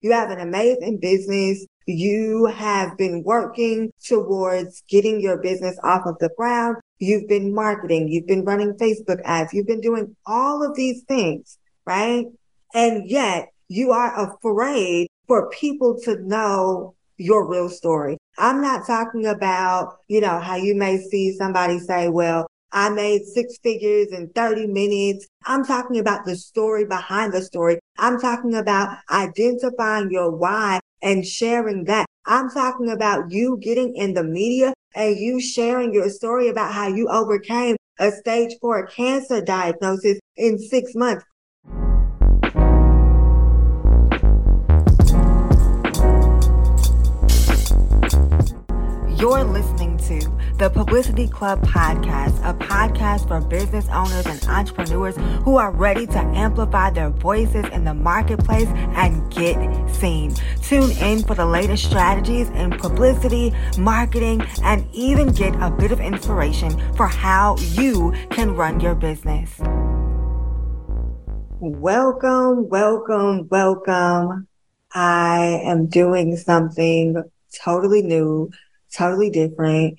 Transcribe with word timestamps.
You 0.00 0.12
have 0.12 0.30
an 0.30 0.40
amazing 0.40 0.98
business. 0.98 1.66
You 1.86 2.46
have 2.46 2.96
been 2.96 3.22
working 3.24 3.92
towards 4.06 4.82
getting 4.88 5.20
your 5.20 5.38
business 5.38 5.78
off 5.82 6.06
of 6.06 6.18
the 6.20 6.30
ground. 6.36 6.76
You've 6.98 7.28
been 7.28 7.54
marketing. 7.54 8.08
You've 8.08 8.26
been 8.26 8.44
running 8.44 8.74
Facebook 8.74 9.20
ads. 9.24 9.52
You've 9.52 9.66
been 9.66 9.80
doing 9.80 10.16
all 10.26 10.62
of 10.62 10.74
these 10.74 11.02
things, 11.02 11.58
right? 11.86 12.26
And 12.74 13.10
yet 13.10 13.48
you 13.68 13.92
are 13.92 14.36
afraid 14.36 15.08
for 15.26 15.50
people 15.50 15.98
to 16.04 16.16
know 16.26 16.94
your 17.16 17.46
real 17.46 17.68
story. 17.68 18.16
I'm 18.38 18.62
not 18.62 18.86
talking 18.86 19.26
about, 19.26 19.98
you 20.08 20.20
know, 20.20 20.40
how 20.40 20.56
you 20.56 20.74
may 20.74 20.98
see 20.98 21.34
somebody 21.36 21.78
say, 21.78 22.08
well, 22.08 22.46
I 22.72 22.88
made 22.90 23.24
six 23.24 23.58
figures 23.58 24.08
in 24.12 24.30
30 24.30 24.68
minutes. 24.68 25.26
I'm 25.44 25.64
talking 25.64 25.98
about 25.98 26.24
the 26.24 26.36
story 26.36 26.84
behind 26.84 27.32
the 27.32 27.42
story. 27.42 27.80
I'm 27.98 28.20
talking 28.20 28.54
about 28.54 28.98
identifying 29.10 30.10
your 30.10 30.30
why 30.30 30.80
and 31.02 31.26
sharing 31.26 31.84
that. 31.84 32.06
I'm 32.26 32.48
talking 32.48 32.90
about 32.90 33.32
you 33.32 33.58
getting 33.60 33.96
in 33.96 34.14
the 34.14 34.22
media 34.22 34.72
and 34.94 35.18
you 35.18 35.40
sharing 35.40 35.92
your 35.92 36.08
story 36.10 36.48
about 36.48 36.72
how 36.72 36.86
you 36.88 37.08
overcame 37.08 37.76
a 37.98 38.12
stage 38.12 38.54
four 38.60 38.86
cancer 38.86 39.40
diagnosis 39.40 40.20
in 40.36 40.58
six 40.58 40.94
months. 40.94 41.24
You're 49.18 49.44
listening 49.44 49.98
to 49.98 50.39
the 50.60 50.68
Publicity 50.68 51.26
Club 51.26 51.62
Podcast, 51.62 52.36
a 52.46 52.52
podcast 52.52 53.26
for 53.26 53.40
business 53.40 53.88
owners 53.88 54.26
and 54.26 54.44
entrepreneurs 54.46 55.16
who 55.42 55.56
are 55.56 55.70
ready 55.70 56.06
to 56.06 56.18
amplify 56.18 56.90
their 56.90 57.08
voices 57.08 57.64
in 57.72 57.84
the 57.84 57.94
marketplace 57.94 58.68
and 58.68 59.32
get 59.32 59.56
seen. 59.88 60.34
Tune 60.60 60.90
in 60.98 61.22
for 61.22 61.34
the 61.34 61.46
latest 61.46 61.86
strategies 61.86 62.50
in 62.50 62.72
publicity, 62.72 63.54
marketing, 63.78 64.42
and 64.62 64.86
even 64.92 65.32
get 65.32 65.54
a 65.62 65.70
bit 65.70 65.92
of 65.92 66.00
inspiration 66.00 66.70
for 66.94 67.06
how 67.06 67.56
you 67.56 68.12
can 68.28 68.54
run 68.54 68.80
your 68.80 68.94
business. 68.94 69.58
Welcome, 71.58 72.68
welcome, 72.68 73.48
welcome. 73.48 74.46
I 74.92 75.62
am 75.64 75.86
doing 75.86 76.36
something 76.36 77.16
totally 77.64 78.02
new 78.02 78.50
totally 78.92 79.30
different. 79.30 79.98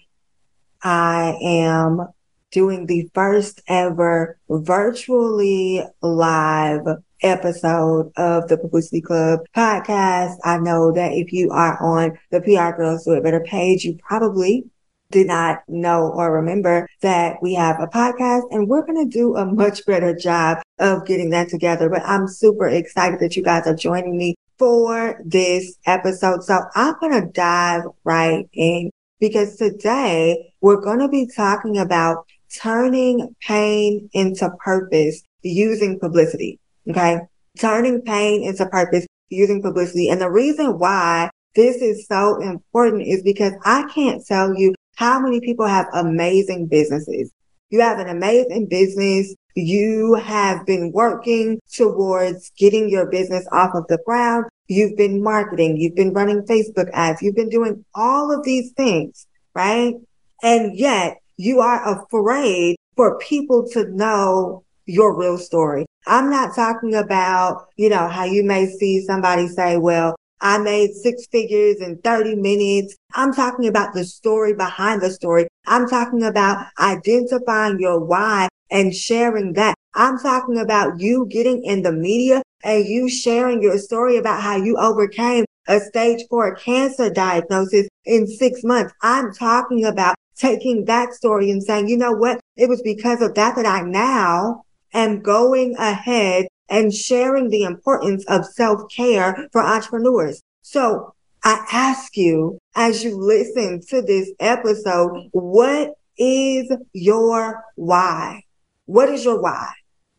I 0.83 1.37
am 1.41 2.07
doing 2.51 2.85
the 2.85 3.09
first 3.13 3.61
ever 3.67 4.37
virtually 4.49 5.81
live 6.01 6.81
episode 7.23 8.11
of 8.17 8.47
the 8.47 8.57
Publicity 8.57 9.01
Club 9.01 9.41
podcast. 9.55 10.37
I 10.43 10.57
know 10.57 10.91
that 10.91 11.13
if 11.13 11.31
you 11.31 11.51
are 11.51 11.81
on 11.81 12.17
the 12.29 12.41
PR 12.41 12.75
Girls 12.75 13.05
Do 13.05 13.13
It 13.13 13.23
Better 13.23 13.41
page, 13.41 13.85
you 13.85 13.97
probably 14.05 14.65
did 15.11 15.27
not 15.27 15.59
know 15.67 16.07
or 16.07 16.33
remember 16.33 16.87
that 17.01 17.35
we 17.41 17.53
have 17.53 17.79
a 17.79 17.87
podcast 17.87 18.43
and 18.51 18.67
we're 18.67 18.85
going 18.85 19.03
to 19.03 19.17
do 19.17 19.35
a 19.35 19.45
much 19.45 19.85
better 19.85 20.15
job 20.15 20.59
of 20.79 21.05
getting 21.05 21.29
that 21.31 21.49
together. 21.49 21.89
But 21.89 22.03
I'm 22.05 22.27
super 22.27 22.67
excited 22.67 23.19
that 23.19 23.35
you 23.35 23.43
guys 23.43 23.67
are 23.67 23.75
joining 23.75 24.17
me 24.17 24.35
for 24.57 25.19
this 25.25 25.77
episode. 25.85 26.43
So 26.43 26.61
I'm 26.75 26.95
going 26.99 27.21
to 27.21 27.31
dive 27.31 27.83
right 28.03 28.47
in 28.53 28.89
because 29.21 29.55
today 29.55 30.53
we're 30.59 30.81
going 30.81 30.99
to 30.99 31.07
be 31.07 31.29
talking 31.33 31.77
about 31.77 32.25
turning 32.59 33.33
pain 33.39 34.09
into 34.11 34.49
purpose 34.59 35.21
using 35.43 35.99
publicity. 35.99 36.59
Okay. 36.89 37.19
Turning 37.57 38.01
pain 38.01 38.43
into 38.43 38.65
purpose 38.65 39.05
using 39.29 39.61
publicity. 39.61 40.09
And 40.09 40.19
the 40.19 40.29
reason 40.29 40.79
why 40.79 41.29
this 41.55 41.77
is 41.77 42.07
so 42.07 42.41
important 42.41 43.03
is 43.03 43.21
because 43.23 43.53
I 43.63 43.89
can't 43.93 44.25
tell 44.25 44.55
you 44.55 44.73
how 44.95 45.19
many 45.19 45.39
people 45.39 45.67
have 45.67 45.87
amazing 45.93 46.67
businesses. 46.67 47.31
You 47.69 47.81
have 47.81 47.99
an 47.99 48.09
amazing 48.09 48.67
business. 48.69 49.33
You 49.55 50.15
have 50.15 50.65
been 50.65 50.91
working 50.93 51.59
towards 51.73 52.51
getting 52.57 52.89
your 52.89 53.05
business 53.05 53.47
off 53.51 53.75
of 53.75 53.85
the 53.87 53.99
ground. 54.05 54.45
You've 54.67 54.97
been 54.97 55.23
marketing. 55.23 55.77
You've 55.77 55.95
been 55.95 56.13
running 56.13 56.43
Facebook 56.43 56.89
ads. 56.93 57.21
You've 57.21 57.35
been 57.35 57.49
doing 57.49 57.83
all 57.93 58.31
of 58.31 58.43
these 58.43 58.71
things, 58.71 59.27
right? 59.53 59.95
And 60.43 60.77
yet 60.77 61.17
you 61.37 61.59
are 61.59 61.97
afraid 61.97 62.77
for 62.95 63.17
people 63.19 63.67
to 63.71 63.89
know 63.89 64.63
your 64.85 65.17
real 65.17 65.37
story. 65.37 65.85
I'm 66.07 66.29
not 66.29 66.55
talking 66.55 66.95
about, 66.95 67.67
you 67.77 67.89
know, 67.89 68.07
how 68.07 68.23
you 68.25 68.43
may 68.43 68.65
see 68.67 69.01
somebody 69.05 69.47
say, 69.47 69.77
well, 69.77 70.15
I 70.41 70.57
made 70.57 70.93
six 70.93 71.27
figures 71.27 71.77
in 71.81 71.99
30 71.99 72.35
minutes. 72.35 72.95
I'm 73.13 73.31
talking 73.33 73.67
about 73.67 73.93
the 73.93 74.03
story 74.03 74.53
behind 74.53 75.01
the 75.01 75.11
story. 75.11 75.47
I'm 75.67 75.87
talking 75.87 76.23
about 76.23 76.65
identifying 76.79 77.79
your 77.79 77.99
why 77.99 78.47
and 78.71 78.95
sharing 78.95 79.53
that. 79.53 79.75
I'm 79.93 80.17
talking 80.17 80.57
about 80.57 80.99
you 80.99 81.27
getting 81.29 81.63
in 81.63 81.83
the 81.83 81.91
media 81.91 82.41
and 82.63 82.85
you 82.85 83.09
sharing 83.09 83.61
your 83.61 83.77
story 83.77 84.17
about 84.17 84.41
how 84.41 84.55
you 84.57 84.77
overcame 84.77 85.45
a 85.67 85.79
stage 85.79 86.23
four 86.29 86.55
cancer 86.55 87.09
diagnosis 87.09 87.87
in 88.05 88.27
six 88.27 88.63
months. 88.63 88.93
I'm 89.01 89.33
talking 89.33 89.85
about 89.85 90.15
taking 90.35 90.85
that 90.85 91.13
story 91.13 91.51
and 91.51 91.63
saying, 91.63 91.87
you 91.87 91.97
know 91.97 92.11
what? 92.11 92.39
It 92.57 92.67
was 92.67 92.81
because 92.81 93.21
of 93.21 93.35
that 93.35 93.55
that 93.55 93.65
I 93.65 93.81
now 93.81 94.63
am 94.93 95.21
going 95.21 95.75
ahead 95.77 96.47
and 96.69 96.93
sharing 96.93 97.49
the 97.49 97.63
importance 97.63 98.25
of 98.27 98.45
self 98.45 98.81
care 98.91 99.47
for 99.51 99.61
entrepreneurs. 99.61 100.41
So 100.61 101.13
I 101.43 101.65
ask 101.71 102.15
you 102.17 102.57
as 102.75 103.03
you 103.03 103.17
listen 103.17 103.81
to 103.89 104.01
this 104.01 104.31
episode, 104.39 105.29
what 105.31 105.93
is 106.17 106.71
your 106.93 107.63
why? 107.75 108.43
What 108.85 109.09
is 109.09 109.25
your 109.25 109.41
why? 109.41 109.71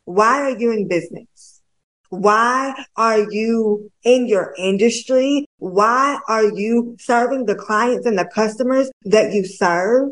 Why 0.04 0.42
are 0.42 0.58
you 0.58 0.72
in 0.72 0.88
business? 0.88 1.51
Why 2.12 2.74
are 2.94 3.20
you 3.32 3.90
in 4.04 4.26
your 4.26 4.52
industry? 4.58 5.46
Why 5.56 6.18
are 6.28 6.44
you 6.44 6.94
serving 7.00 7.46
the 7.46 7.54
clients 7.54 8.04
and 8.04 8.18
the 8.18 8.26
customers 8.26 8.90
that 9.06 9.32
you 9.32 9.46
serve? 9.46 10.10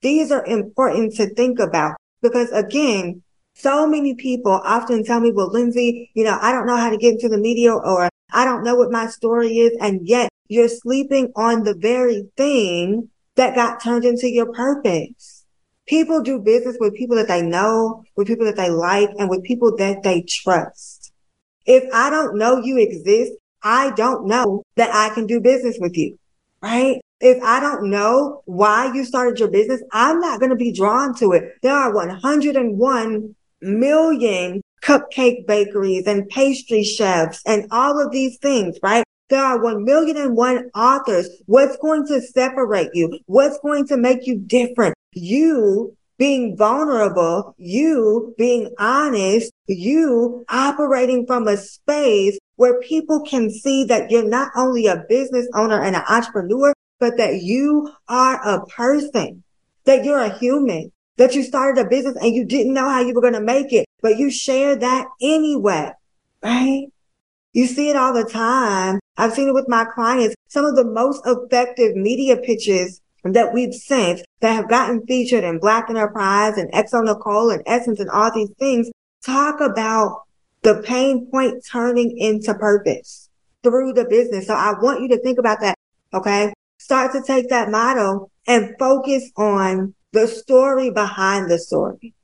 These 0.00 0.30
are 0.30 0.46
important 0.46 1.16
to 1.16 1.34
think 1.34 1.58
about 1.58 1.96
because 2.22 2.52
again, 2.52 3.24
so 3.54 3.84
many 3.84 4.14
people 4.14 4.60
often 4.62 5.02
tell 5.02 5.18
me, 5.18 5.32
well, 5.32 5.50
Lindsay, 5.50 6.12
you 6.14 6.22
know, 6.22 6.38
I 6.40 6.52
don't 6.52 6.66
know 6.66 6.76
how 6.76 6.88
to 6.88 6.96
get 6.96 7.14
into 7.14 7.28
the 7.28 7.36
media 7.36 7.74
or 7.74 8.08
I 8.32 8.44
don't 8.44 8.62
know 8.62 8.76
what 8.76 8.92
my 8.92 9.08
story 9.08 9.58
is. 9.58 9.76
And 9.80 10.06
yet 10.06 10.28
you're 10.46 10.68
sleeping 10.68 11.32
on 11.34 11.64
the 11.64 11.74
very 11.74 12.28
thing 12.36 13.08
that 13.34 13.56
got 13.56 13.82
turned 13.82 14.04
into 14.04 14.30
your 14.30 14.52
purpose. 14.52 15.44
People 15.88 16.22
do 16.22 16.38
business 16.38 16.76
with 16.78 16.94
people 16.94 17.16
that 17.16 17.26
they 17.26 17.42
know, 17.42 18.04
with 18.16 18.28
people 18.28 18.46
that 18.46 18.54
they 18.54 18.70
like, 18.70 19.10
and 19.18 19.28
with 19.28 19.42
people 19.42 19.74
that 19.78 20.04
they 20.04 20.22
trust. 20.22 20.99
If 21.72 21.84
I 21.94 22.10
don't 22.10 22.36
know 22.36 22.58
you 22.58 22.78
exist, 22.78 23.30
I 23.62 23.92
don't 23.92 24.26
know 24.26 24.64
that 24.74 24.92
I 24.92 25.14
can 25.14 25.24
do 25.28 25.40
business 25.40 25.76
with 25.78 25.96
you, 25.96 26.18
right? 26.60 27.00
If 27.20 27.40
I 27.44 27.60
don't 27.60 27.90
know 27.90 28.42
why 28.46 28.92
you 28.92 29.04
started 29.04 29.38
your 29.38 29.52
business, 29.52 29.80
I'm 29.92 30.18
not 30.18 30.40
going 30.40 30.50
to 30.50 30.56
be 30.56 30.72
drawn 30.72 31.14
to 31.18 31.30
it. 31.30 31.44
There 31.62 31.72
are 31.72 31.94
101 31.94 33.36
million 33.62 34.60
cupcake 34.82 35.46
bakeries 35.46 36.08
and 36.08 36.28
pastry 36.28 36.82
chefs 36.82 37.40
and 37.46 37.68
all 37.70 38.04
of 38.04 38.10
these 38.10 38.36
things, 38.38 38.76
right? 38.82 39.04
There 39.28 39.44
are 39.44 39.62
1 39.62 39.84
million 39.84 40.16
and 40.16 40.36
one 40.36 40.70
authors. 40.74 41.28
What's 41.46 41.76
going 41.76 42.04
to 42.08 42.20
separate 42.20 42.90
you? 42.94 43.16
What's 43.26 43.60
going 43.60 43.86
to 43.86 43.96
make 43.96 44.26
you 44.26 44.38
different? 44.38 44.96
You 45.12 45.96
being 46.20 46.54
vulnerable, 46.54 47.54
you 47.56 48.34
being 48.36 48.70
honest, 48.78 49.50
you 49.66 50.44
operating 50.50 51.26
from 51.26 51.48
a 51.48 51.56
space 51.56 52.38
where 52.56 52.78
people 52.80 53.22
can 53.22 53.50
see 53.50 53.84
that 53.84 54.10
you're 54.10 54.28
not 54.28 54.52
only 54.54 54.86
a 54.86 55.02
business 55.08 55.48
owner 55.54 55.82
and 55.82 55.96
an 55.96 56.02
entrepreneur, 56.10 56.74
but 56.98 57.16
that 57.16 57.40
you 57.40 57.90
are 58.06 58.38
a 58.46 58.66
person, 58.66 59.42
that 59.84 60.04
you're 60.04 60.20
a 60.20 60.38
human, 60.38 60.92
that 61.16 61.34
you 61.34 61.42
started 61.42 61.80
a 61.80 61.88
business 61.88 62.16
and 62.20 62.34
you 62.34 62.44
didn't 62.44 62.74
know 62.74 62.90
how 62.90 63.00
you 63.00 63.14
were 63.14 63.22
going 63.22 63.32
to 63.32 63.40
make 63.40 63.72
it, 63.72 63.86
but 64.02 64.18
you 64.18 64.30
share 64.30 64.76
that 64.76 65.06
anyway, 65.22 65.90
right? 66.42 66.86
You 67.54 67.66
see 67.66 67.88
it 67.88 67.96
all 67.96 68.12
the 68.12 68.28
time. 68.28 69.00
I've 69.16 69.32
seen 69.32 69.48
it 69.48 69.54
with 69.54 69.68
my 69.68 69.86
clients. 69.86 70.34
Some 70.48 70.66
of 70.66 70.76
the 70.76 70.84
most 70.84 71.22
effective 71.24 71.96
media 71.96 72.36
pitches 72.36 73.00
that 73.24 73.52
we've 73.52 73.74
sent 73.74 74.22
that 74.40 74.54
have 74.54 74.68
gotten 74.68 75.06
featured 75.06 75.44
in 75.44 75.58
Black 75.58 75.90
Enterprise 75.90 76.56
and 76.56 76.72
xoNecole 76.72 77.52
and 77.52 77.62
Essence 77.66 78.00
and 78.00 78.10
all 78.10 78.32
these 78.32 78.50
things 78.58 78.90
talk 79.24 79.60
about 79.60 80.22
the 80.62 80.82
pain 80.86 81.26
point 81.30 81.64
turning 81.70 82.16
into 82.18 82.54
purpose 82.54 83.28
through 83.62 83.92
the 83.92 84.04
business. 84.04 84.46
So 84.46 84.54
I 84.54 84.72
want 84.80 85.02
you 85.02 85.08
to 85.08 85.18
think 85.18 85.38
about 85.38 85.60
that. 85.60 85.74
Okay. 86.12 86.52
Start 86.78 87.12
to 87.12 87.22
take 87.22 87.50
that 87.50 87.70
model 87.70 88.30
and 88.46 88.74
focus 88.78 89.30
on 89.36 89.94
the 90.12 90.26
story 90.26 90.90
behind 90.90 91.50
the 91.50 91.58
story. 91.58 92.14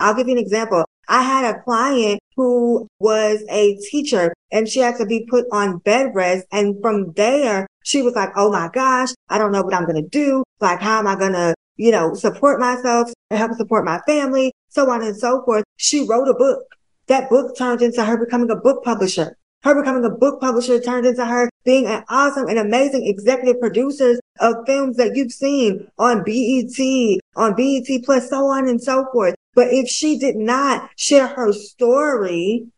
I'll 0.00 0.14
give 0.14 0.28
you 0.28 0.36
an 0.36 0.42
example. 0.42 0.84
I 1.08 1.22
had 1.22 1.54
a 1.54 1.62
client 1.62 2.20
who 2.36 2.88
was 2.98 3.44
a 3.50 3.76
teacher 3.90 4.32
and 4.50 4.68
she 4.68 4.80
had 4.80 4.96
to 4.96 5.06
be 5.06 5.26
put 5.28 5.46
on 5.52 5.78
bed 5.78 6.12
rest. 6.14 6.46
And 6.52 6.80
from 6.80 7.12
there, 7.12 7.66
she 7.84 8.02
was 8.02 8.14
like, 8.14 8.30
Oh 8.36 8.50
my 8.50 8.70
gosh, 8.72 9.10
I 9.28 9.38
don't 9.38 9.52
know 9.52 9.62
what 9.62 9.74
I'm 9.74 9.86
going 9.86 10.02
to 10.02 10.08
do. 10.08 10.44
Like, 10.60 10.80
how 10.80 10.98
am 10.98 11.06
I 11.06 11.16
going 11.16 11.32
to, 11.32 11.54
you 11.76 11.90
know, 11.90 12.14
support 12.14 12.60
myself 12.60 13.10
and 13.30 13.38
help 13.38 13.54
support 13.54 13.84
my 13.84 14.00
family, 14.06 14.52
so 14.68 14.90
on 14.90 15.02
and 15.02 15.16
so 15.16 15.42
forth. 15.44 15.64
She 15.76 16.06
wrote 16.06 16.28
a 16.28 16.34
book. 16.34 16.62
That 17.06 17.28
book 17.28 17.56
turned 17.56 17.82
into 17.82 18.04
her 18.04 18.16
becoming 18.16 18.50
a 18.50 18.56
book 18.56 18.84
publisher. 18.84 19.36
Her 19.62 19.74
becoming 19.74 20.04
a 20.04 20.10
book 20.10 20.40
publisher 20.40 20.80
turned 20.80 21.06
into 21.06 21.26
her 21.26 21.50
being 21.64 21.86
an 21.86 22.04
awesome 22.08 22.48
and 22.48 22.58
amazing 22.58 23.06
executive 23.06 23.60
producer 23.60 24.18
of 24.40 24.54
films 24.66 24.96
that 24.96 25.16
you've 25.16 25.32
seen 25.32 25.86
on 25.98 26.22
BET, 26.24 27.20
on 27.36 27.54
BET 27.54 28.04
Plus, 28.04 28.30
so 28.30 28.46
on 28.46 28.68
and 28.68 28.82
so 28.82 29.06
forth. 29.12 29.34
But 29.54 29.68
if 29.70 29.88
she 29.88 30.18
did 30.18 30.36
not 30.36 30.88
share 30.96 31.26
her 31.26 31.52
story 31.52 32.68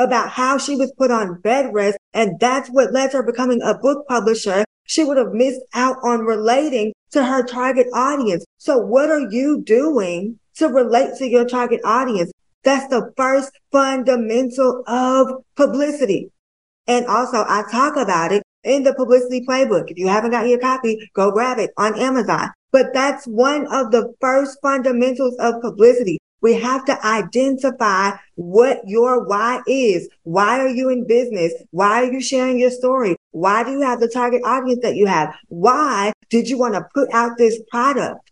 about 0.00 0.30
how 0.30 0.56
she 0.56 0.74
was 0.74 0.92
put 0.96 1.10
on 1.10 1.40
bed 1.42 1.72
rest, 1.72 1.98
and 2.14 2.40
that's 2.40 2.68
what 2.70 2.92
led 2.92 3.10
to 3.10 3.18
her 3.18 3.22
becoming 3.22 3.60
a 3.62 3.74
book 3.78 4.08
publisher, 4.08 4.64
she 4.84 5.04
would 5.04 5.18
have 5.18 5.32
missed 5.32 5.60
out 5.74 5.96
on 6.02 6.20
relating 6.20 6.92
to 7.12 7.24
her 7.24 7.44
target 7.44 7.86
audience. 7.94 8.44
So 8.58 8.78
what 8.78 9.10
are 9.10 9.30
you 9.30 9.62
doing 9.62 10.38
to 10.56 10.68
relate 10.68 11.16
to 11.18 11.28
your 11.28 11.44
target 11.44 11.80
audience? 11.84 12.32
That's 12.64 12.88
the 12.88 13.12
first 13.16 13.52
fundamental 13.70 14.82
of 14.86 15.44
publicity. 15.56 16.30
And 16.86 17.06
also 17.06 17.44
I 17.46 17.64
talk 17.70 17.96
about 17.96 18.32
it 18.32 18.42
in 18.64 18.82
the 18.82 18.94
publicity 18.94 19.44
playbook. 19.46 19.90
If 19.90 19.98
you 19.98 20.08
haven't 20.08 20.32
got 20.32 20.48
your 20.48 20.58
copy, 20.58 20.98
go 21.14 21.30
grab 21.30 21.58
it 21.58 21.70
on 21.76 21.98
Amazon. 21.98 22.50
But 22.72 22.92
that's 22.94 23.26
one 23.26 23.66
of 23.72 23.90
the 23.90 24.12
first 24.20 24.58
fundamentals 24.62 25.36
of 25.40 25.60
publicity. 25.60 26.18
We 26.42 26.54
have 26.60 26.84
to 26.86 27.06
identify 27.06 28.12
what 28.34 28.80
your 28.86 29.26
why 29.26 29.60
is. 29.66 30.08
Why 30.22 30.58
are 30.60 30.68
you 30.68 30.88
in 30.88 31.06
business? 31.06 31.52
Why 31.70 32.02
are 32.02 32.12
you 32.12 32.20
sharing 32.20 32.58
your 32.58 32.70
story? 32.70 33.16
Why 33.32 33.62
do 33.62 33.72
you 33.72 33.82
have 33.82 34.00
the 34.00 34.08
target 34.08 34.42
audience 34.44 34.80
that 34.82 34.96
you 34.96 35.06
have? 35.06 35.34
Why 35.48 36.12
did 36.30 36.48
you 36.48 36.58
want 36.58 36.74
to 36.74 36.86
put 36.94 37.12
out 37.12 37.38
this 37.38 37.60
product? 37.70 38.30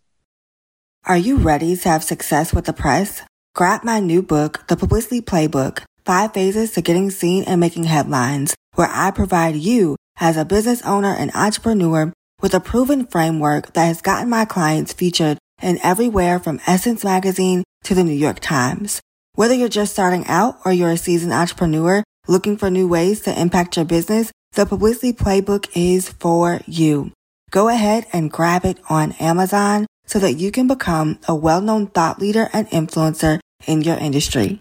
Are 1.05 1.17
you 1.17 1.37
ready 1.37 1.75
to 1.75 1.89
have 1.89 2.03
success 2.03 2.53
with 2.53 2.65
the 2.65 2.73
press? 2.73 3.23
Grab 3.55 3.83
my 3.83 3.99
new 3.99 4.21
book, 4.21 4.67
The 4.67 4.77
Publicity 4.77 5.21
Playbook, 5.21 5.83
Five 6.05 6.33
Phases 6.33 6.71
to 6.73 6.81
Getting 6.81 7.09
Seen 7.09 7.43
and 7.43 7.59
Making 7.59 7.85
Headlines, 7.85 8.55
where 8.75 8.89
I 8.91 9.11
provide 9.11 9.55
you 9.55 9.95
as 10.19 10.37
a 10.37 10.45
business 10.45 10.81
owner 10.83 11.13
and 11.13 11.31
entrepreneur 11.33 12.13
with 12.41 12.53
a 12.53 12.59
proven 12.59 13.05
framework 13.05 13.73
that 13.73 13.85
has 13.85 14.01
gotten 14.01 14.29
my 14.29 14.45
clients 14.45 14.93
featured 14.93 15.37
in 15.61 15.79
everywhere 15.83 16.39
from 16.39 16.59
Essence 16.67 17.03
Magazine 17.03 17.63
to 17.83 17.95
the 17.95 18.03
New 18.03 18.13
York 18.13 18.39
Times. 18.39 19.01
Whether 19.35 19.53
you're 19.53 19.69
just 19.69 19.93
starting 19.93 20.25
out 20.27 20.57
or 20.65 20.71
you're 20.71 20.91
a 20.91 20.97
seasoned 20.97 21.33
entrepreneur 21.33 22.03
looking 22.27 22.57
for 22.57 22.69
new 22.69 22.87
ways 22.87 23.21
to 23.21 23.39
impact 23.39 23.75
your 23.75 23.85
business, 23.85 24.31
the 24.53 24.65
Publicity 24.65 25.13
Playbook 25.13 25.69
is 25.75 26.09
for 26.09 26.61
you. 26.65 27.11
Go 27.51 27.69
ahead 27.69 28.05
and 28.13 28.31
grab 28.31 28.65
it 28.65 28.77
on 28.89 29.13
Amazon 29.13 29.87
so 30.05 30.19
that 30.19 30.33
you 30.33 30.51
can 30.51 30.67
become 30.67 31.19
a 31.27 31.35
well-known 31.35 31.87
thought 31.87 32.19
leader 32.19 32.49
and 32.53 32.67
influencer 32.69 33.39
in 33.65 33.81
your 33.81 33.97
industry. 33.97 34.59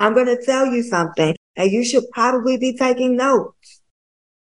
I'm 0.00 0.14
going 0.14 0.26
to 0.26 0.44
tell 0.44 0.66
you 0.66 0.82
something 0.82 1.36
and 1.56 1.70
you 1.70 1.84
should 1.84 2.04
probably 2.12 2.56
be 2.56 2.76
taking 2.76 3.16
notes. 3.16 3.80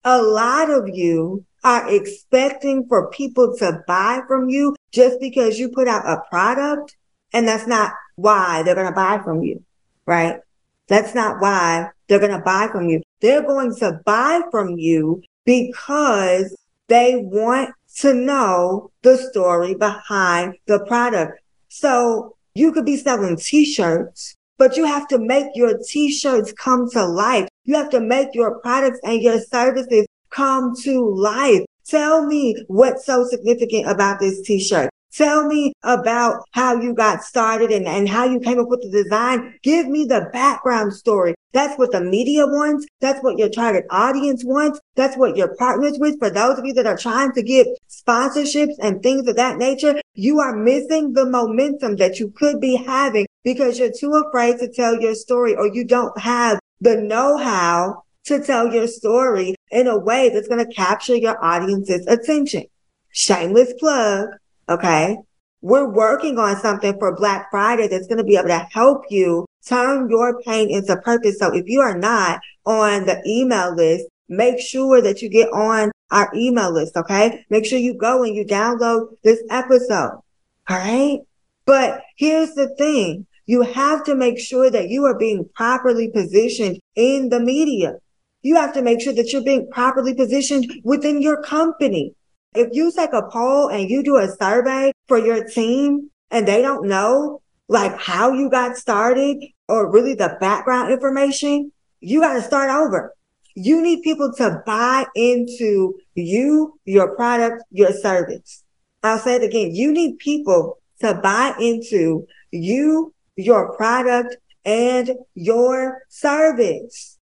A 0.04 0.22
lot 0.22 0.70
of 0.70 0.90
you 0.94 1.46
are 1.64 1.94
expecting 1.94 2.86
for 2.88 3.10
people 3.10 3.56
to 3.58 3.82
buy 3.88 4.22
from 4.28 4.48
you 4.48 4.76
just 4.92 5.20
because 5.20 5.60
you 5.60 5.70
put 5.70 5.88
out 5.88 6.06
a 6.06 6.22
product. 6.30 6.96
And 7.34 7.48
that's 7.48 7.68
not 7.68 7.92
why 8.16 8.64
they're 8.64 8.76
going 8.76 8.88
to 8.88 8.94
buy 8.94 9.20
from 9.24 9.44
you, 9.44 9.64
right? 10.06 10.40
That's 10.88 11.14
not 11.14 11.42
why 11.42 11.90
they're 12.08 12.20
going 12.20 12.32
to 12.32 12.40
buy 12.40 12.70
from 12.72 12.88
you. 12.88 13.02
They're 13.20 13.42
going 13.42 13.76
to 13.78 14.00
buy 14.06 14.42
from 14.50 14.78
you 14.78 15.24
because 15.46 16.56
they 16.88 17.18
want 17.18 17.74
to 17.98 18.14
know 18.14 18.92
the 19.02 19.18
story 19.18 19.76
behind 19.76 20.56
the 20.68 20.80
product. 20.86 21.42
So 21.68 22.36
you 22.54 22.72
could 22.72 22.86
be 22.86 22.96
selling 22.96 23.38
t-shirts, 23.38 24.36
but 24.58 24.78
you 24.78 24.86
have 24.86 25.08
to 25.10 25.20
make 25.20 25.48
your 25.56 25.78
t-shirts 25.86 26.54
come 26.54 26.90
to 26.92 27.06
life. 27.06 27.48
You 27.66 27.76
have 27.76 27.90
to 27.90 28.00
make 28.00 28.30
your 28.34 28.60
products 28.60 29.00
and 29.04 29.22
your 29.22 29.40
services 29.42 30.08
come 30.30 30.74
to 30.84 31.10
life. 31.10 31.66
Tell 31.88 32.26
me 32.26 32.56
what's 32.68 33.06
so 33.06 33.26
significant 33.26 33.88
about 33.88 34.20
this 34.20 34.42
t-shirt. 34.42 34.90
Tell 35.14 35.48
me 35.48 35.72
about 35.84 36.44
how 36.52 36.80
you 36.80 36.94
got 36.94 37.24
started 37.24 37.72
and, 37.72 37.88
and 37.88 38.10
how 38.10 38.26
you 38.26 38.40
came 38.40 38.60
up 38.60 38.68
with 38.68 38.82
the 38.82 39.04
design. 39.04 39.58
Give 39.64 39.88
me 39.88 40.04
the 40.06 40.30
background 40.34 40.94
story. 40.94 41.34
That's 41.54 41.78
what 41.80 41.92
the 41.94 42.02
media 42.02 42.46
wants. 42.46 42.86
That's 43.00 43.24
what 43.24 43.40
your 43.40 43.50
target 43.50 43.86
audience 43.90 44.44
wants. 44.46 44.80
That's 44.96 45.18
what 45.18 45.38
your 45.38 45.56
partners 45.56 45.98
with. 45.98 46.20
For 46.20 46.30
those 46.30 46.60
of 46.60 46.66
you 46.66 46.74
that 46.74 46.86
are 46.86 46.98
trying 46.98 47.32
to 47.32 47.42
get 47.42 47.68
sponsorships 47.90 48.76
and 48.80 49.02
things 49.02 49.28
of 49.28 49.38
that 49.38 49.58
nature, 49.58 50.00
you 50.14 50.40
are 50.40 50.56
missing 50.56 51.14
the 51.14 51.26
momentum 51.26 51.96
that 51.96 52.20
you 52.20 52.32
could 52.36 52.60
be 52.60 52.76
having 52.76 53.26
because 53.44 53.80
you're 53.80 53.92
too 53.98 54.12
afraid 54.28 54.60
to 54.60 54.72
tell 54.72 55.02
your 55.02 55.16
story 55.16 55.56
or 55.56 55.68
you 55.68 55.86
don't 55.86 56.20
have 56.20 56.60
the 56.82 56.98
know-how 56.98 58.04
to 58.26 58.44
tell 58.44 58.72
your 58.72 58.88
story 58.88 59.56
in 59.72 59.88
a 59.88 59.98
way 59.98 60.30
that's 60.30 60.48
going 60.48 60.66
to 60.66 60.74
capture 60.74 61.16
your 61.16 61.44
audience's 61.44 62.06
attention. 62.08 62.64
Shameless 63.12 63.74
plug. 63.80 64.30
Okay. 64.70 65.18
We're 65.62 65.90
working 65.90 66.38
on 66.38 66.58
something 66.58 66.98
for 67.00 67.16
Black 67.16 67.50
Friday 67.50 67.88
that's 67.88 68.08
going 68.08 68.20
to 68.20 68.24
be 68.24 68.36
able 68.36 68.50
to 68.50 68.68
help 68.72 69.06
you 69.10 69.46
turn 69.66 70.10
your 70.10 70.42
pain 70.42 70.70
into 70.70 70.96
purpose. 70.98 71.40
So 71.40 71.54
if 71.54 71.68
you 71.68 71.82
are 71.82 71.98
not 71.98 72.40
on 72.66 73.06
the 73.06 73.22
email 73.26 73.76
list, 73.76 74.06
make 74.30 74.60
sure 74.60 75.02
that 75.02 75.22
you 75.22 75.30
get 75.30 75.52
on 75.52 75.92
our 76.12 76.32
email 76.36 76.72
list. 76.72 76.96
Okay. 76.96 77.46
Make 77.50 77.66
sure 77.66 77.80
you 77.80 77.96
go 77.96 78.24
and 78.24 78.36
you 78.36 78.46
download 78.46 79.16
this 79.24 79.42
episode. 79.50 80.22
All 80.70 80.78
right. 80.78 81.20
But 81.66 82.02
here's 82.16 82.54
the 82.54 82.70
thing. 82.76 83.26
You 83.46 83.62
have 83.62 84.04
to 84.06 84.16
make 84.16 84.40
sure 84.40 84.70
that 84.70 84.90
you 84.90 85.06
are 85.06 85.18
being 85.18 85.50
properly 85.56 86.10
positioned 86.10 86.80
in 86.96 87.30
the 87.30 87.40
media. 87.40 87.98
You 88.48 88.56
have 88.56 88.74
to 88.76 88.82
make 88.82 89.02
sure 89.02 89.12
that 89.12 89.34
you're 89.34 89.44
being 89.44 89.68
properly 89.70 90.14
positioned 90.14 90.72
within 90.86 91.22
your 91.22 91.44
company. 91.44 92.16
If 92.56 92.70
you 92.72 92.94
take 92.94 93.12
a 93.12 93.24
poll 93.30 93.68
and 93.68 93.90
you 93.90 94.02
do 94.02 94.16
a 94.16 94.30
survey 94.40 94.94
for 95.10 95.18
your 95.18 95.44
team 95.44 96.12
and 96.32 96.48
they 96.48 96.62
don't 96.62 96.88
know 96.88 97.42
like 97.68 98.00
how 98.00 98.32
you 98.32 98.50
got 98.50 98.78
started 98.78 99.44
or 99.68 99.92
really 99.92 100.14
the 100.14 100.38
background 100.40 100.94
information, 100.94 101.74
you 102.00 102.22
got 102.22 102.36
to 102.36 102.42
start 102.42 102.70
over. 102.70 103.14
You 103.56 103.82
need 103.82 104.02
people 104.02 104.32
to 104.38 104.64
buy 104.66 105.08
into 105.14 105.96
you, 106.16 106.80
your 106.86 107.18
product, 107.18 107.64
your 107.72 107.92
service. 107.92 108.64
I'll 109.04 109.20
say 109.20 109.36
it 109.36 109.44
again. 109.44 109.76
You 109.76 109.92
need 109.92 110.20
people 110.20 110.78
to 111.02 111.16
buy 111.16 111.54
into 111.60 112.26
you, 112.52 113.14
your 113.36 113.76
product 113.76 114.38
and 114.64 115.12
your 115.36 116.04
service. 116.08 117.17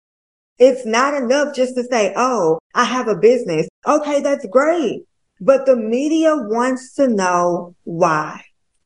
It's 0.57 0.85
not 0.85 1.13
enough 1.13 1.55
just 1.55 1.75
to 1.75 1.83
say, 1.83 2.13
Oh, 2.15 2.59
I 2.73 2.85
have 2.85 3.07
a 3.07 3.15
business. 3.15 3.67
Okay. 3.85 4.21
That's 4.21 4.45
great. 4.47 5.03
But 5.41 5.65
the 5.65 5.75
media 5.75 6.35
wants 6.35 6.93
to 6.95 7.07
know 7.07 7.75
why 7.83 8.41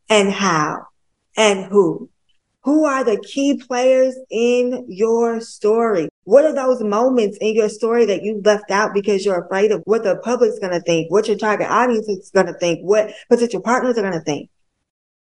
and 0.10 0.32
how 0.32 0.88
and 1.38 1.66
who. 1.66 2.10
Who 2.64 2.86
are 2.86 3.04
the 3.04 3.20
key 3.22 3.58
players 3.58 4.18
in 4.30 4.86
your 4.90 5.40
story? 5.40 6.10
What 6.26 6.44
are 6.44 6.54
those 6.54 6.84
moments 6.84 7.38
in 7.40 7.56
your 7.56 7.70
story 7.70 8.06
that 8.06 8.24
you 8.24 8.42
left 8.44 8.70
out 8.70 8.94
because 8.94 9.26
you're 9.26 9.46
afraid 9.46 9.72
of 9.72 9.82
what 9.86 10.04
the 10.04 10.18
public's 10.18 10.60
going 10.60 10.74
to 10.74 10.82
think, 10.82 11.10
what 11.10 11.28
your 11.28 11.38
target 11.38 11.70
audience 11.70 12.08
is 12.10 12.32
going 12.34 12.48
to 12.48 12.54
think, 12.54 12.82
what 12.82 13.12
potential 13.30 13.62
partners 13.62 13.98
are 13.98 14.02
going 14.02 14.14
to 14.14 14.20
think? 14.20 14.50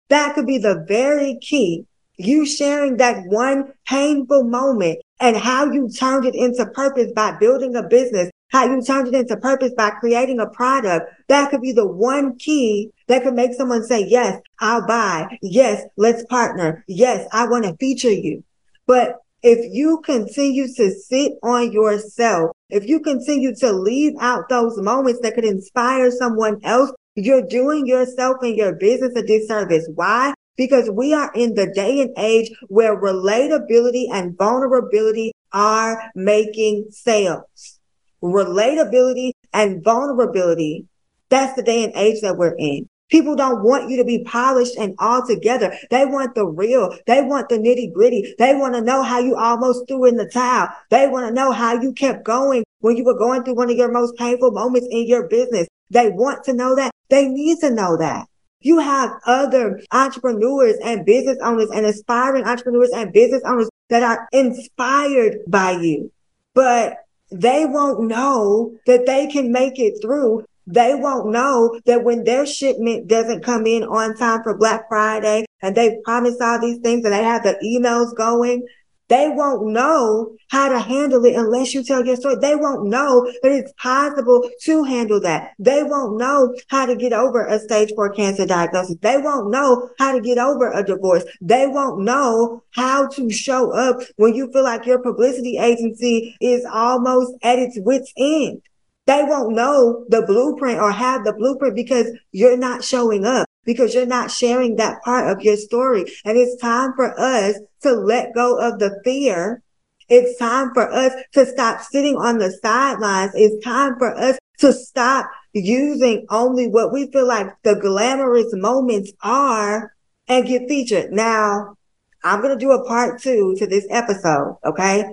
That 0.10 0.34
could 0.34 0.48
be 0.48 0.58
the 0.58 0.84
very 0.88 1.38
key. 1.40 1.86
You 2.18 2.46
sharing 2.46 2.98
that 2.98 3.26
one 3.28 3.74
painful 3.88 4.44
moment 4.44 5.00
and 5.20 5.38
how 5.38 5.72
you 5.72 5.90
turned 5.90 6.26
it 6.26 6.36
into 6.36 6.66
purpose 6.68 7.12
by 7.16 7.38
building 7.40 7.76
a 7.76 7.84
business 7.84 8.30
how 8.50 8.66
you 8.66 8.82
turned 8.82 9.08
it 9.08 9.14
into 9.14 9.38
purpose 9.38 9.74
by 9.76 9.90
creating 9.90 10.40
a 10.40 10.48
product. 10.48 11.12
That 11.28 11.52
could 11.52 11.62
be 11.62 11.74
the 11.74 11.88
one 11.88 12.38
key 12.38 12.92
that 13.08 13.24
could 13.24 13.34
make 13.34 13.54
someone 13.54 13.84
say, 13.84 14.06
yes, 14.08 14.42
I'll 14.60 14.86
buy. 14.88 15.38
Yes, 15.42 15.84
let's 15.98 16.24
partner. 16.26 16.84
Yes, 16.88 17.28
I 17.32 17.48
want 17.48 17.66
to 17.66 17.76
feature 17.78 18.12
you. 18.12 18.44
But 18.86 19.18
if 19.44 19.74
you 19.74 20.02
continue 20.02 20.68
to 20.76 20.92
sit 20.92 21.34
on 21.44 21.72
yourself, 21.72 22.52
if 22.70 22.88
you 22.88 23.00
continue 23.00 23.54
to 23.56 23.72
leave 23.72 24.14
out 24.20 24.50
those 24.50 24.80
moments 24.82 25.22
that 25.22 25.36
could 25.36 25.46
inspire 25.46 26.10
someone 26.12 26.60
else, 26.64 26.92
you're 27.16 27.46
doing 27.46 27.86
yourself 27.86 28.38
and 28.42 28.56
your 28.56 28.74
business 28.74 29.16
a 29.16 29.24
disservice. 29.24 29.88
Why? 29.94 30.34
Because 30.58 30.90
we 30.90 31.14
are 31.14 31.32
in 31.34 31.54
the 31.54 31.72
day 31.72 32.02
and 32.02 32.12
age 32.18 32.52
where 32.68 33.00
relatability 33.00 34.08
and 34.12 34.38
vulnerability 34.38 35.32
are 35.54 36.12
making 36.16 36.88
sales 36.90 37.78
relatability 38.22 39.32
and 39.54 39.84
vulnerability. 39.84 40.86
That's 41.30 41.56
the 41.56 41.64
day 41.64 41.84
and 41.84 41.94
age 41.96 42.22
that 42.22 42.38
we're 42.38 42.56
in. 42.58 42.88
People 43.10 43.36
don't 43.36 43.64
want 43.64 43.90
you 43.90 43.98
to 43.98 44.04
be 44.04 44.24
polished 44.26 44.78
and 44.78 44.94
all 45.00 45.26
together. 45.26 45.74
They 45.90 46.06
want 46.06 46.36
the 46.36 46.46
real. 46.46 46.98
They 47.06 47.22
want 47.22 47.48
the 47.48 47.58
nitty 47.58 47.94
gritty. 47.94 48.36
They 48.38 48.54
want 48.54 48.76
to 48.76 48.82
know 48.82 49.02
how 49.02 49.20
you 49.20 49.36
almost 49.36 49.88
threw 49.88 50.06
in 50.06 50.18
the 50.18 50.30
towel. 50.30 50.68
They 50.90 51.08
want 51.08 51.28
to 51.28 51.34
know 51.34 51.54
how 51.54 51.80
you 51.80 51.94
kept 51.94 52.26
going 52.26 52.66
when 52.80 52.98
you 52.98 53.06
were 53.06 53.18
going 53.18 53.44
through 53.44 53.56
one 53.56 53.70
of 53.70 53.78
your 53.78 53.92
most 53.92 54.18
painful 54.18 54.52
moments 54.52 54.88
in 54.92 55.08
your 55.08 55.28
business. 55.30 55.68
They 55.90 56.10
want 56.10 56.44
to 56.46 56.54
know 56.54 56.76
that. 56.76 56.92
They 57.10 57.28
need 57.30 57.60
to 57.60 57.70
know 57.70 57.96
that. 57.96 58.28
You 58.62 58.80
have 58.80 59.12
other 59.26 59.82
entrepreneurs 59.92 60.78
and 60.84 61.06
business 61.06 61.38
owners 61.44 61.70
and 61.70 61.86
aspiring 61.86 62.46
entrepreneurs 62.46 62.92
and 62.96 63.14
business 63.14 63.42
owners 63.46 63.70
that 63.90 64.04
are 64.04 64.28
inspired 64.32 65.40
by 65.48 65.72
you, 65.72 66.12
but 66.54 66.98
they 67.32 67.66
won't 67.66 68.08
know 68.08 68.76
that 68.86 69.06
they 69.06 69.28
can 69.28 69.52
make 69.52 69.80
it 69.80 70.02
through. 70.02 70.46
They 70.66 70.96
won't 70.96 71.32
know 71.32 71.80
that 71.86 72.04
when 72.04 72.24
their 72.24 72.46
shipment 72.46 73.08
doesn't 73.08 73.44
come 73.44 73.66
in 73.66 73.84
on 73.84 74.18
time 74.18 74.44
for 74.44 74.58
Black 74.58 74.90
Friday 74.90 75.46
and 75.62 75.76
they 75.76 76.00
promise 76.04 76.36
all 76.42 76.60
these 76.60 76.80
things 76.80 77.06
and 77.06 77.14
they 77.14 77.24
have 77.24 77.44
the 77.44 77.58
emails 77.64 78.16
going, 78.16 78.66
they 79.10 79.30
won't 79.30 79.68
know 79.68 80.36
how 80.50 80.70
to 80.70 80.80
handle 80.80 81.24
it 81.26 81.36
unless 81.36 81.74
you 81.74 81.84
tell 81.84 82.06
your 82.06 82.16
story. 82.16 82.36
They 82.42 82.56
won't 82.56 82.88
know 82.88 83.26
that 83.42 83.52
it's 83.52 83.72
possible 83.74 84.50
to 84.64 84.84
handle 84.84 85.22
that. 85.22 85.54
They 85.60 85.84
won't 85.84 86.18
know 86.18 86.56
how 86.68 86.86
to 86.86 86.96
get 86.96 87.14
over 87.14 87.46
a 87.46 87.60
stage 87.60 87.92
four 87.96 88.10
cancer 88.12 88.46
diagnosis. 88.46 88.98
They 89.02 89.18
won't 89.18 89.50
know 89.50 89.90
how 89.98 90.14
to 90.14 90.22
get 90.22 90.38
over 90.38 90.72
a 90.72 90.84
divorce. 90.84 91.24
They 91.42 91.68
won't 91.68 92.02
know 92.02 92.64
how 92.72 93.08
to 93.10 93.30
show 93.30 93.72
up 93.72 94.02
when 94.18 94.36
you 94.36 94.52
feel 94.52 94.64
like 94.64 94.86
your 94.86 95.00
publicity 95.00 95.58
agency 95.58 96.36
is 96.42 96.66
almost 96.66 97.34
at 97.44 97.60
its 97.60 97.78
wit's 97.80 98.12
end. 98.18 98.62
They 99.06 99.24
won't 99.24 99.56
know 99.56 100.06
the 100.10 100.24
blueprint 100.24 100.80
or 100.80 100.92
have 100.92 101.24
the 101.24 101.32
blueprint 101.32 101.76
because 101.76 102.12
you're 102.34 102.58
not 102.58 102.84
showing 102.84 103.24
up, 103.26 103.47
because 103.68 103.94
you're 103.94 104.06
not 104.06 104.32
sharing 104.32 104.78
that 104.78 105.04
part 105.04 105.30
of 105.30 105.44
your 105.44 105.58
story. 105.58 106.06
And 106.24 106.38
it's 106.38 106.60
time 106.60 106.94
for 106.96 107.20
us 107.20 107.60
to 107.82 107.92
let 107.92 108.34
go 108.34 108.58
of 108.58 108.80
the 108.80 109.00
fear. 109.04 109.62
It's 110.08 110.40
time 110.40 110.74
for 110.74 110.90
us 110.90 111.12
to 111.34 111.46
stop 111.46 111.82
sitting 111.82 112.16
on 112.16 112.38
the 112.38 112.50
sidelines. 112.64 113.34
It's 113.36 113.64
time 113.64 113.98
for 114.00 114.16
us 114.16 114.40
to 114.60 114.72
stop 114.72 115.30
using 115.52 116.26
only 116.30 116.68
what 116.68 116.94
we 116.94 117.12
feel 117.12 117.28
like 117.28 117.48
the 117.64 117.76
glamorous 117.76 118.54
moments 118.54 119.12
are 119.22 119.92
and 120.30 120.48
get 120.48 120.70
featured. 120.70 121.12
Now, 121.12 121.76
I'm 122.24 122.42
going 122.42 122.58
to 122.58 122.66
do 122.66 122.72
a 122.72 122.88
part 122.88 123.22
two 123.22 123.54
to 123.58 123.68
this 123.68 123.86
episode. 123.90 124.58
Okay. 124.64 125.04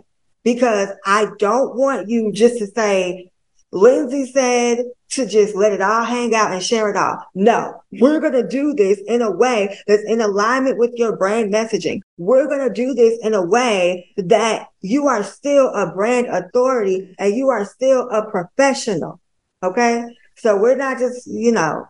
Because 0.44 0.90
I 1.04 1.26
don't 1.38 1.74
want 1.74 2.08
you 2.08 2.30
just 2.32 2.58
to 2.58 2.68
say, 2.68 3.30
Lindsay 3.72 4.30
said 4.30 4.84
to 5.14 5.26
just 5.26 5.54
let 5.54 5.72
it 5.72 5.80
all 5.80 6.04
hang 6.04 6.34
out 6.34 6.52
and 6.52 6.62
share 6.62 6.90
it 6.90 6.96
all. 6.96 7.18
No, 7.34 7.82
we're 7.92 8.20
going 8.20 8.32
to 8.32 8.46
do 8.46 8.74
this 8.74 9.00
in 9.06 9.22
a 9.22 9.30
way 9.30 9.78
that's 9.86 10.04
in 10.04 10.20
alignment 10.20 10.78
with 10.78 10.92
your 10.94 11.16
brand 11.16 11.52
messaging. 11.52 12.00
We're 12.18 12.48
going 12.48 12.66
to 12.66 12.74
do 12.74 12.94
this 12.94 13.18
in 13.22 13.34
a 13.34 13.44
way 13.44 14.10
that 14.16 14.68
you 14.80 15.06
are 15.06 15.22
still 15.22 15.68
a 15.68 15.92
brand 15.92 16.26
authority 16.26 17.14
and 17.18 17.34
you 17.34 17.48
are 17.48 17.64
still 17.64 18.08
a 18.10 18.30
professional. 18.30 19.20
Okay. 19.62 20.04
So 20.36 20.60
we're 20.60 20.76
not 20.76 20.98
just, 20.98 21.26
you 21.26 21.52
know, 21.52 21.86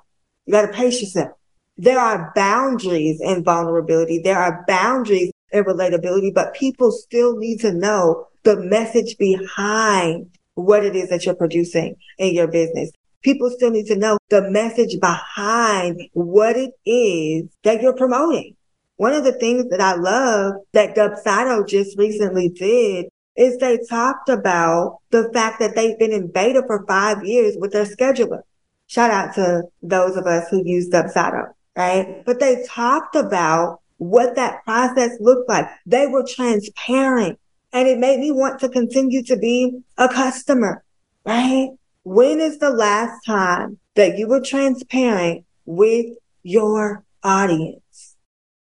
you 0.46 0.52
got 0.52 0.66
to 0.66 0.72
pace 0.72 1.00
yourself. 1.00 1.32
There 1.76 1.98
are 1.98 2.32
boundaries 2.36 3.20
in 3.20 3.42
vulnerability. 3.42 4.20
There 4.22 4.38
are 4.38 4.64
boundaries 4.68 5.32
in 5.50 5.64
relatability, 5.64 6.32
but 6.32 6.54
people 6.54 6.92
still 6.92 7.36
need 7.36 7.60
to 7.60 7.72
know 7.72 8.28
the 8.42 8.56
message 8.56 9.16
behind 9.18 10.30
what 10.54 10.84
it 10.84 10.94
is 10.94 11.08
that 11.08 11.24
you're 11.24 11.34
producing 11.34 11.96
in 12.18 12.34
your 12.34 12.46
business. 12.46 12.90
People 13.24 13.50
still 13.50 13.70
need 13.70 13.86
to 13.86 13.96
know 13.96 14.18
the 14.28 14.50
message 14.50 15.00
behind 15.00 16.00
what 16.12 16.56
it 16.56 16.72
is 16.84 17.48
that 17.62 17.80
you're 17.80 17.96
promoting. 17.96 18.54
One 18.96 19.14
of 19.14 19.24
the 19.24 19.32
things 19.32 19.68
that 19.70 19.80
I 19.80 19.94
love 19.94 20.56
that 20.72 20.94
Dubsado 20.94 21.66
just 21.66 21.98
recently 21.98 22.50
did 22.50 23.06
is 23.34 23.56
they 23.56 23.78
talked 23.88 24.28
about 24.28 24.98
the 25.10 25.30
fact 25.32 25.58
that 25.58 25.74
they've 25.74 25.98
been 25.98 26.12
in 26.12 26.30
beta 26.30 26.62
for 26.66 26.84
five 26.86 27.24
years 27.24 27.56
with 27.58 27.72
their 27.72 27.86
scheduler. 27.86 28.42
Shout 28.86 29.10
out 29.10 29.34
to 29.36 29.62
those 29.82 30.16
of 30.16 30.26
us 30.26 30.48
who 30.50 30.62
use 30.64 30.90
Dubsado, 30.90 31.52
right? 31.76 32.22
But 32.24 32.38
they 32.38 32.64
talked 32.68 33.16
about 33.16 33.80
what 33.96 34.36
that 34.36 34.64
process 34.64 35.12
looked 35.18 35.48
like. 35.48 35.66
They 35.86 36.06
were 36.06 36.24
transparent 36.24 37.40
and 37.72 37.88
it 37.88 37.98
made 37.98 38.20
me 38.20 38.30
want 38.30 38.60
to 38.60 38.68
continue 38.68 39.22
to 39.24 39.36
be 39.36 39.80
a 39.98 40.08
customer, 40.08 40.84
right? 41.24 41.70
When 42.04 42.38
is 42.38 42.58
the 42.58 42.68
last 42.68 43.24
time 43.24 43.78
that 43.94 44.18
you 44.18 44.28
were 44.28 44.42
transparent 44.42 45.46
with 45.64 46.06
your 46.42 47.02
audience? 47.22 48.16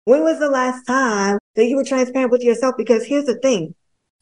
When 0.06 0.24
was 0.24 0.38
the 0.38 0.52
last 0.52 0.86
time 0.86 1.40
that 1.56 1.66
you 1.66 1.76
were 1.76 1.84
transparent 1.84 2.32
with 2.32 2.44
yourself? 2.44 2.76
Because 2.78 3.08
here's 3.08 3.26
the 3.26 3.40
thing. 3.40 3.74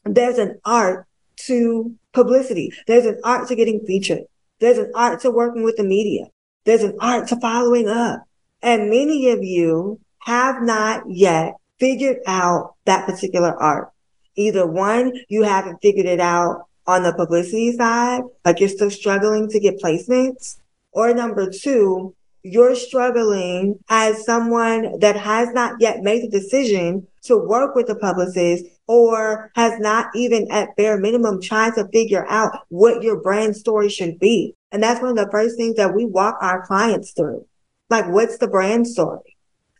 There's 0.04 0.38
an 0.38 0.58
art 0.64 1.06
to 1.46 1.94
publicity. 2.14 2.72
There's 2.86 3.04
an 3.04 3.20
art 3.22 3.48
to 3.48 3.54
getting 3.54 3.84
featured. 3.86 4.22
There's 4.60 4.78
an 4.78 4.90
art 4.94 5.20
to 5.20 5.30
working 5.30 5.62
with 5.62 5.76
the 5.76 5.84
media. 5.84 6.28
There's 6.64 6.82
an 6.82 6.96
art 6.98 7.28
to 7.28 7.36
following 7.38 7.88
up. 7.88 8.22
And 8.62 8.88
many 8.88 9.28
of 9.28 9.42
you 9.42 10.00
have 10.20 10.62
not 10.62 11.02
yet 11.06 11.56
figured 11.78 12.18
out 12.26 12.76
that 12.86 13.06
particular 13.06 13.54
art. 13.60 13.90
Either 14.36 14.66
one, 14.66 15.12
you 15.28 15.42
haven't 15.42 15.82
figured 15.82 16.06
it 16.06 16.20
out 16.20 16.66
on 16.86 17.02
the 17.02 17.14
publicity 17.14 17.76
side, 17.76 18.22
like 18.44 18.60
you're 18.60 18.68
still 18.68 18.90
struggling 18.90 19.48
to 19.48 19.60
get 19.60 19.80
placements. 19.80 20.58
Or 20.92 21.14
number 21.14 21.50
two, 21.50 22.14
you're 22.42 22.74
struggling 22.74 23.78
as 23.88 24.24
someone 24.24 24.98
that 24.98 25.16
has 25.16 25.50
not 25.52 25.80
yet 25.80 26.02
made 26.02 26.22
the 26.22 26.40
decision 26.40 27.06
to 27.22 27.36
work 27.36 27.74
with 27.74 27.88
a 27.88 27.94
publicist 27.94 28.64
or 28.88 29.50
has 29.54 29.78
not 29.78 30.08
even 30.14 30.50
at 30.50 30.74
bare 30.76 30.98
minimum 30.98 31.40
tried 31.40 31.74
to 31.74 31.88
figure 31.88 32.26
out 32.28 32.52
what 32.68 33.02
your 33.02 33.20
brand 33.20 33.56
story 33.56 33.88
should 33.88 34.18
be. 34.18 34.54
And 34.72 34.82
that's 34.82 35.00
one 35.00 35.16
of 35.16 35.24
the 35.24 35.30
first 35.30 35.56
things 35.56 35.76
that 35.76 35.94
we 35.94 36.04
walk 36.04 36.36
our 36.40 36.66
clients 36.66 37.12
through. 37.12 37.46
Like, 37.90 38.08
what's 38.08 38.38
the 38.38 38.48
brand 38.48 38.88
story? 38.88 39.31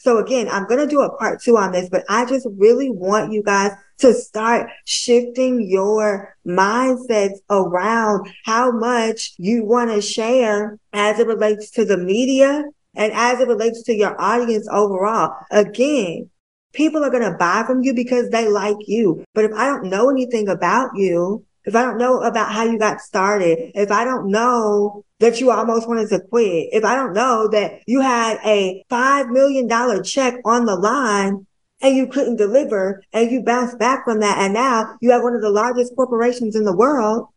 So 0.03 0.19
again, 0.19 0.49
I'm 0.49 0.67
going 0.67 0.81
to 0.81 0.93
do 0.93 1.01
a 1.01 1.17
part 1.17 1.41
two 1.41 1.57
on 1.57 1.71
this, 1.71 1.89
but 1.89 2.03
I 2.09 2.25
just 2.25 2.49
really 2.57 2.91
want 2.91 3.33
you 3.33 3.41
guys 3.41 3.71
to 3.99 4.13
start 4.13 4.69
shifting 4.85 5.65
your 5.71 6.37
mindsets 6.45 7.39
around 7.49 8.29
how 8.45 8.73
much 8.73 9.33
you 9.39 9.65
want 9.65 9.93
to 9.93 10.03
share 10.03 10.77
as 10.93 11.21
it 11.21 11.29
relates 11.29 11.71
to 11.73 11.85
the 11.85 11.97
media 11.97 12.65
and 12.97 13.13
as 13.13 13.39
it 13.39 13.47
relates 13.47 13.85
to 13.85 13.95
your 13.95 14.21
audience 14.21 14.67
overall. 14.73 15.37
Again, 15.53 16.29
people 16.73 17.05
are 17.05 17.11
going 17.11 17.31
to 17.31 17.39
buy 17.39 17.63
from 17.65 17.85
you 17.85 17.95
because 17.95 18.29
they 18.31 18.49
like 18.49 18.79
you. 18.89 19.25
But 19.35 19.45
if 19.45 19.53
I 19.53 19.67
don't 19.67 19.89
know 19.89 20.11
anything 20.11 20.49
about 20.49 20.91
you, 20.97 21.45
if 21.65 21.77
I 21.77 21.83
don't 21.83 21.99
know 21.99 22.21
about 22.21 22.53
how 22.53 22.65
you 22.65 22.79
got 22.79 23.01
started, 23.01 23.73
if 23.75 23.91
I 23.91 24.05
don't 24.05 24.31
know 24.31 25.05
that 25.21 25.41
you 25.41 25.51
almost 25.51 25.89
wanted 25.89 26.09
to 26.11 26.21
quit, 26.21 26.71
if 26.73 26.85
I 26.85 26.97
don't 26.97 27.13
know 27.13 27.49
that 27.49 27.83
you 27.87 28.01
had 28.01 28.39
a 28.45 28.85
$5 28.91 29.31
million 29.31 30.03
check 30.03 30.35
on 30.45 30.65
the 30.65 30.75
line 30.75 31.47
and 31.81 31.97
you 31.97 32.07
couldn't 32.07 32.37
deliver 32.37 33.03
and 33.13 33.31
you 33.31 33.43
bounced 33.43 33.79
back 33.79 34.05
from 34.05 34.21
that. 34.21 34.39
And 34.39 34.55
now 34.55 34.97
you 35.01 35.11
have 35.11 35.23
one 35.23 35.35
of 35.35 35.43
the 35.43 35.51
largest 35.51 35.95
corporations 35.95 36.57
in 36.57 36.65
the 36.65 36.77
world. 36.77 37.29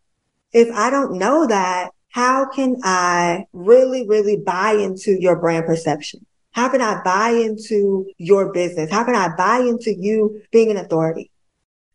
If 0.53 0.73
I 0.73 0.89
don't 0.89 1.17
know 1.17 1.45
that, 1.47 1.91
how 2.09 2.47
can 2.47 2.77
I 2.83 3.45
really, 3.51 4.07
really 4.07 4.37
buy 4.37 4.71
into 4.73 5.19
your 5.19 5.35
brand 5.37 5.65
perception? 5.65 6.25
How 6.51 6.69
can 6.69 6.81
I 6.81 7.01
buy 7.03 7.31
into 7.31 8.09
your 8.17 8.53
business? 8.53 8.89
How 8.89 9.03
can 9.03 9.15
I 9.15 9.35
buy 9.35 9.57
into 9.57 9.93
you 9.93 10.41
being 10.51 10.71
an 10.71 10.77
authority? 10.77 11.29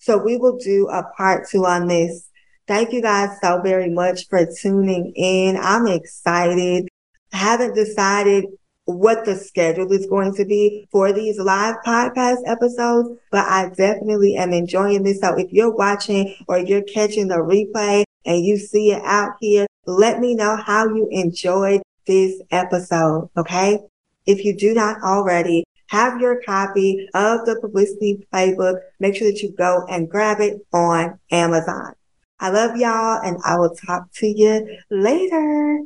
So 0.00 0.16
we 0.16 0.36
will 0.36 0.56
do 0.56 0.88
a 0.88 1.04
part 1.16 1.48
two 1.48 1.66
on 1.66 1.86
this. 1.86 2.28
Thank 2.66 2.92
you 2.92 3.02
guys 3.02 3.30
so 3.42 3.60
very 3.62 3.90
much 3.90 4.28
for 4.28 4.46
tuning 4.60 5.12
in. 5.14 5.56
I'm 5.56 5.86
excited. 5.86 6.88
I 7.32 7.36
haven't 7.36 7.74
decided 7.74 8.46
what 8.86 9.24
the 9.24 9.36
schedule 9.36 9.92
is 9.92 10.06
going 10.06 10.34
to 10.34 10.44
be 10.44 10.88
for 10.90 11.12
these 11.12 11.38
live 11.38 11.76
podcast 11.86 12.38
episodes, 12.46 13.20
but 13.30 13.46
I 13.46 13.68
definitely 13.76 14.36
am 14.36 14.52
enjoying 14.52 15.02
this. 15.02 15.20
So 15.20 15.36
if 15.38 15.52
you're 15.52 15.74
watching 15.74 16.34
or 16.48 16.58
you're 16.58 16.82
catching 16.82 17.28
the 17.28 17.36
replay 17.36 18.04
and 18.24 18.44
you 18.44 18.56
see 18.56 18.92
it 18.92 19.02
out 19.04 19.32
here, 19.40 19.66
let 19.86 20.18
me 20.18 20.34
know 20.34 20.56
how 20.56 20.88
you 20.88 21.08
enjoyed 21.10 21.82
this 22.06 22.40
episode. 22.50 23.28
Okay. 23.36 23.78
If 24.26 24.44
you 24.44 24.56
do 24.56 24.74
not 24.74 25.02
already 25.02 25.64
have 25.90 26.20
your 26.20 26.40
copy 26.42 27.08
of 27.14 27.44
the 27.46 27.58
publicity 27.60 28.26
playbook, 28.32 28.80
make 29.00 29.16
sure 29.16 29.30
that 29.30 29.42
you 29.42 29.52
go 29.52 29.84
and 29.88 30.08
grab 30.08 30.40
it 30.40 30.64
on 30.72 31.18
Amazon. 31.32 31.94
I 32.38 32.50
love 32.50 32.76
y'all 32.76 33.20
and 33.22 33.38
I 33.44 33.58
will 33.58 33.74
talk 33.74 34.10
to 34.14 34.26
you 34.26 34.78
later. 34.88 35.82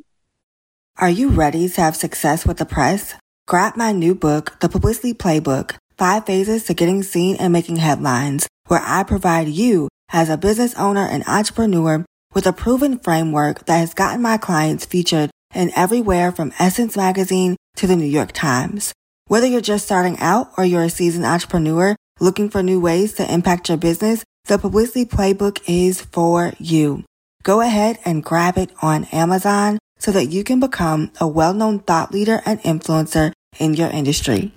Are 0.99 1.11
you 1.11 1.31
ready 1.31 1.69
to 1.69 1.81
have 1.81 1.97
success 1.97 2.47
with 2.47 2.59
the 2.59 2.67
press? 2.67 3.15
Grab 3.49 3.77
my 3.77 3.93
new 3.93 4.15
book, 4.15 4.61
The 4.61 4.69
Publicity 4.69 5.15
Playbook, 5.15 5.77
Five 5.97 6.27
Phases 6.27 6.65
to 6.65 6.75
Getting 6.75 7.03
Seen 7.03 7.37
and 7.37 7.53
Making 7.53 7.77
Headlines, 7.77 8.47
where 8.69 8.83
I 8.85 9.03
provide 9.05 9.49
you 9.49 9.89
as 10.13 10.29
a 10.29 10.37
business 10.37 10.75
owner 10.77 11.07
and 11.07 11.27
entrepreneur 11.27 12.05
with 12.35 12.47
a 12.47 12.53
proven 12.53 12.99
framework 12.99 13.65
that 13.65 13.79
has 13.79 13.95
gotten 13.95 14.21
my 14.21 14.37
clients 14.37 14.85
featured 14.85 15.31
in 15.55 15.73
everywhere 15.75 16.31
from 16.31 16.53
Essence 16.59 16.95
Magazine 16.95 17.57
to 17.77 17.87
the 17.87 17.97
New 17.97 18.05
York 18.05 18.33
Times. 18.33 18.93
Whether 19.26 19.47
you're 19.47 19.62
just 19.62 19.87
starting 19.87 20.19
out 20.19 20.50
or 20.59 20.66
you're 20.66 20.85
a 20.85 20.90
seasoned 20.90 21.25
entrepreneur 21.25 21.97
looking 22.21 22.50
for 22.50 22.62
new 22.62 22.78
ways 22.78 23.14
to 23.14 23.33
impact 23.33 23.71
your 23.71 23.78
business, 23.78 24.23
the 24.45 24.59
Publicity 24.59 25.07
Playbook 25.07 25.62
is 25.66 26.02
for 26.02 26.52
you. 26.59 27.04
Go 27.43 27.62
ahead 27.62 27.99
and 28.04 28.23
grab 28.23 28.59
it 28.59 28.71
on 28.83 29.04
Amazon 29.04 29.78
so 29.99 30.12
that 30.12 30.26
you 30.26 30.45
can 30.45 30.61
become 30.61 31.11
a 31.21 31.26
well-known 31.26 31.78
thought 31.78 32.12
leader 32.12 32.43
and 32.45 32.61
influencer 32.61 33.33
in 33.59 33.73
your 33.73 33.88
industry. 33.88 34.52